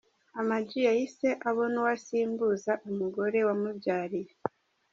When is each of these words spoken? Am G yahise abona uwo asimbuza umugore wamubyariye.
Am 0.39 0.49
G 0.67 0.69
yahise 0.87 1.27
abona 1.49 1.75
uwo 1.79 1.89
asimbuza 1.95 2.71
umugore 2.89 3.37
wamubyariye. 3.47 4.31